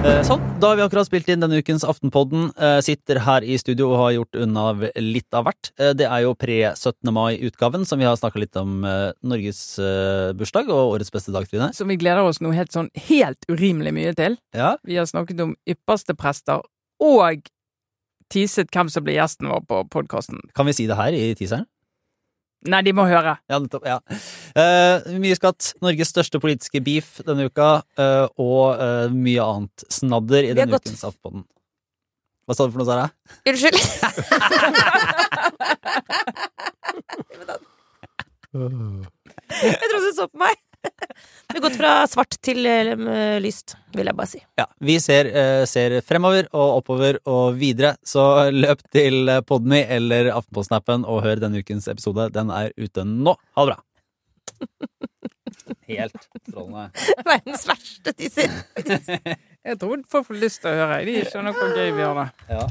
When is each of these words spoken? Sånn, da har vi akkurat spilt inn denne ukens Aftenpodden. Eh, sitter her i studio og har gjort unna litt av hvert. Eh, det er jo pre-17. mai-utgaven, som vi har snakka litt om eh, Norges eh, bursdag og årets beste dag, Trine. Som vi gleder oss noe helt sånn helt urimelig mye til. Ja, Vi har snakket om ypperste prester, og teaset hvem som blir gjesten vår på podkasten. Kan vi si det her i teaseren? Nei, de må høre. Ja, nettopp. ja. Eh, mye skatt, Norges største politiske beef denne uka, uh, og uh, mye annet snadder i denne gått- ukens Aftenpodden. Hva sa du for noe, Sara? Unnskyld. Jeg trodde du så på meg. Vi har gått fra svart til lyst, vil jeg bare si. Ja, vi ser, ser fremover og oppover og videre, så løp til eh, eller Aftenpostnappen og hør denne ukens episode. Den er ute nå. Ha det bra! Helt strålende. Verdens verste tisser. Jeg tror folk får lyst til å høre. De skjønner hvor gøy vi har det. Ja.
Sånn, 0.00 0.40
da 0.62 0.70
har 0.70 0.78
vi 0.78 0.82
akkurat 0.84 1.08
spilt 1.08 1.28
inn 1.28 1.42
denne 1.42 1.58
ukens 1.60 1.82
Aftenpodden. 1.84 2.46
Eh, 2.56 2.78
sitter 2.84 3.18
her 3.26 3.44
i 3.44 3.56
studio 3.60 3.90
og 3.90 3.98
har 4.00 4.12
gjort 4.14 4.38
unna 4.44 4.64
litt 4.96 5.36
av 5.36 5.44
hvert. 5.48 5.70
Eh, 5.76 5.90
det 5.98 6.06
er 6.08 6.22
jo 6.24 6.30
pre-17. 6.38 7.10
mai-utgaven, 7.12 7.84
som 7.88 8.00
vi 8.00 8.06
har 8.08 8.16
snakka 8.16 8.40
litt 8.40 8.56
om 8.56 8.84
eh, 8.88 9.10
Norges 9.20 9.60
eh, 9.82 10.30
bursdag 10.38 10.70
og 10.72 10.94
årets 10.96 11.12
beste 11.12 11.34
dag, 11.34 11.44
Trine. 11.50 11.68
Som 11.76 11.92
vi 11.92 11.98
gleder 12.00 12.24
oss 12.24 12.40
noe 12.40 12.56
helt 12.56 12.72
sånn 12.72 12.88
helt 13.10 13.44
urimelig 13.50 13.92
mye 13.96 14.14
til. 14.16 14.38
Ja, 14.56 14.76
Vi 14.88 14.96
har 14.96 15.08
snakket 15.10 15.42
om 15.44 15.56
ypperste 15.68 16.16
prester, 16.16 16.64
og 17.00 17.44
teaset 18.32 18.72
hvem 18.72 18.88
som 18.92 19.04
blir 19.04 19.18
gjesten 19.20 19.52
vår 19.52 19.66
på 19.68 19.82
podkasten. 19.92 20.40
Kan 20.56 20.70
vi 20.70 20.76
si 20.78 20.88
det 20.88 20.96
her 20.96 21.12
i 21.16 21.34
teaseren? 21.36 21.68
Nei, 22.68 22.82
de 22.84 22.92
må 22.96 23.04
høre. 23.08 23.36
Ja, 23.48 23.58
nettopp. 23.60 23.84
ja. 23.88 24.00
Eh, 24.58 25.12
mye 25.22 25.36
skatt, 25.38 25.72
Norges 25.84 26.10
største 26.10 26.40
politiske 26.42 26.80
beef 26.82 27.20
denne 27.26 27.46
uka, 27.50 27.70
uh, 28.00 28.26
og 28.40 28.80
uh, 28.80 29.06
mye 29.14 29.42
annet 29.44 29.84
snadder 29.92 30.42
i 30.48 30.54
denne 30.54 30.72
gått- 30.74 30.88
ukens 30.88 31.04
Aftenpodden. 31.06 31.44
Hva 32.48 32.56
sa 32.56 32.66
du 32.66 32.72
for 32.74 32.80
noe, 32.82 32.88
Sara? 32.88 33.06
Unnskyld. 33.46 33.78
Jeg 38.50 39.78
trodde 39.78 40.08
du 40.08 40.14
så 40.16 40.26
på 40.26 40.40
meg. 40.42 40.58
Vi 40.80 41.58
har 41.58 41.62
gått 41.62 41.76
fra 41.78 41.90
svart 42.10 42.34
til 42.42 42.64
lyst, 43.44 43.76
vil 43.94 44.08
jeg 44.08 44.16
bare 44.16 44.30
si. 44.30 44.40
Ja, 44.58 44.64
vi 44.82 44.96
ser, 45.02 45.28
ser 45.70 45.98
fremover 46.06 46.48
og 46.56 46.80
oppover 46.80 47.18
og 47.28 47.58
videre, 47.60 47.92
så 48.06 48.48
løp 48.50 48.82
til 48.94 49.28
eh, 49.28 49.84
eller 49.98 50.32
Aftenpostnappen 50.34 51.04
og 51.04 51.22
hør 51.26 51.42
denne 51.44 51.60
ukens 51.62 51.86
episode. 51.92 52.30
Den 52.34 52.50
er 52.54 52.72
ute 52.80 53.04
nå. 53.06 53.36
Ha 53.54 53.66
det 53.66 53.74
bra! 53.74 53.78
Helt 55.90 56.28
strålende. 56.48 56.90
Verdens 57.30 57.66
verste 57.68 58.12
tisser. 58.16 58.52
Jeg 59.68 59.78
tror 59.80 60.04
folk 60.10 60.28
får 60.30 60.40
lyst 60.40 60.62
til 60.64 60.72
å 60.72 60.78
høre. 60.82 61.02
De 61.08 61.18
skjønner 61.28 61.56
hvor 61.56 61.74
gøy 61.76 61.90
vi 61.96 62.06
har 62.06 62.16
det. 62.20 62.28
Ja. 62.52 62.66